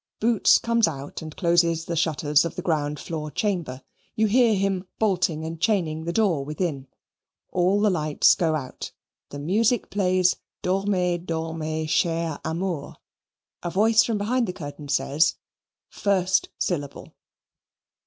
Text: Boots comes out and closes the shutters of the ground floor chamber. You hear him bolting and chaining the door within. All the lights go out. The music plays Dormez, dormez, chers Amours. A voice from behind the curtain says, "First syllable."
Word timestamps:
Boots 0.19 0.57
comes 0.57 0.87
out 0.87 1.21
and 1.21 1.37
closes 1.37 1.85
the 1.85 1.95
shutters 1.95 2.43
of 2.43 2.55
the 2.55 2.63
ground 2.63 2.99
floor 2.99 3.29
chamber. 3.29 3.83
You 4.15 4.25
hear 4.25 4.55
him 4.55 4.87
bolting 4.97 5.45
and 5.45 5.61
chaining 5.61 6.05
the 6.05 6.11
door 6.11 6.43
within. 6.43 6.87
All 7.51 7.79
the 7.79 7.91
lights 7.91 8.33
go 8.33 8.55
out. 8.55 8.93
The 9.29 9.37
music 9.37 9.91
plays 9.91 10.37
Dormez, 10.63 11.19
dormez, 11.27 11.87
chers 11.87 12.39
Amours. 12.43 12.95
A 13.61 13.69
voice 13.69 14.03
from 14.03 14.17
behind 14.17 14.47
the 14.47 14.53
curtain 14.53 14.87
says, 14.89 15.35
"First 15.91 16.49
syllable." 16.57 17.13